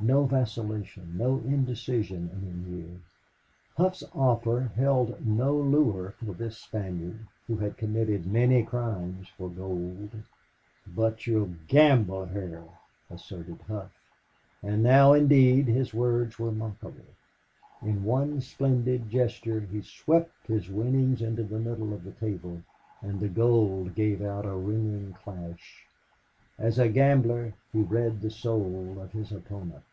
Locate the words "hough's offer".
3.76-4.70